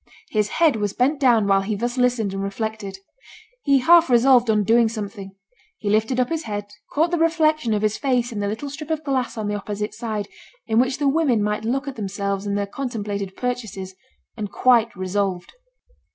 [0.31, 2.97] His head was bent down while he thus listened and reflected.
[3.61, 5.35] He half resolved on doing something;
[5.77, 8.89] he lifted up his head, caught the reflection of his face in the little strip
[8.89, 10.27] of glass on the opposite side,
[10.65, 13.93] in which the women might look at themselves in their contemplated purchases,
[14.35, 15.53] and quite resolved.